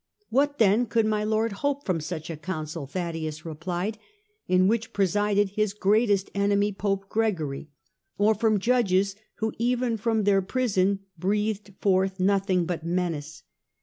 [0.29, 3.99] "What then could my Lord hope from such a council," Thaddaeus replied,"
[4.47, 7.69] in which presided his greatest enemy, Pope Gregory,
[8.17, 13.43] or from judges who even from their prison breathed forth nothing but menace